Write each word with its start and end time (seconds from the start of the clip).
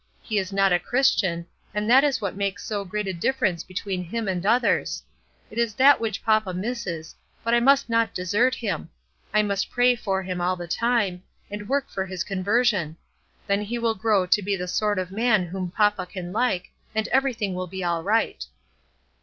He 0.23 0.39
is 0.39 0.51
not 0.51 0.73
a 0.73 0.79
Christian, 0.79 1.45
and 1.75 1.87
that 1.87 2.03
is 2.03 2.19
what 2.19 2.35
makes 2.35 2.65
so 2.65 2.83
great 2.83 3.05
a 3.05 3.13
difference 3.13 3.63
between 3.63 4.03
him 4.03 4.27
and 4.27 4.43
others. 4.43 5.03
It 5.51 5.59
is 5.59 5.75
that 5.75 5.99
which 5.99 6.23
papa 6.25 6.55
misses, 6.55 7.13
but 7.43 7.53
I 7.53 7.59
must 7.59 7.87
not 7.87 8.11
desert 8.11 8.55
him; 8.55 8.89
I 9.31 9.43
must 9.43 9.69
pray 9.69 9.95
for 9.95 10.23
him 10.23 10.41
all 10.41 10.55
the 10.55 10.67
time, 10.67 11.21
and 11.51 11.69
work 11.69 11.87
for 11.87 12.07
his 12.07 12.23
conversion; 12.23 12.97
then 13.45 13.61
he 13.61 13.77
will 13.77 13.93
grow 13.93 14.25
to 14.25 14.41
be 14.41 14.55
the 14.55 14.67
sort 14.67 14.97
of 14.97 15.11
man 15.11 15.45
whom 15.45 15.69
papa 15.69 16.07
can 16.07 16.33
like, 16.33 16.71
and 16.95 17.07
everything 17.09 17.53
will 17.53 17.67
be 17.67 17.83
right." 17.83 18.43